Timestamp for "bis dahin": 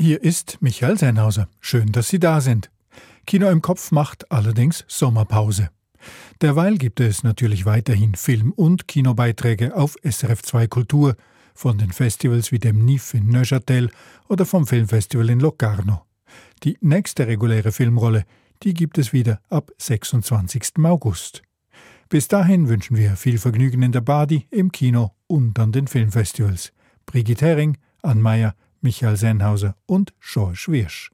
22.08-22.68